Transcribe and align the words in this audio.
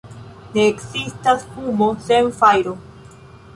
Ne 0.55 0.63
ekzistas 0.69 1.45
fumo 1.51 1.91
sen 2.09 2.35
fajro. 2.43 2.77